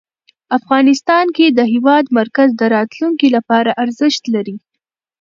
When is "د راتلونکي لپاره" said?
2.57-3.71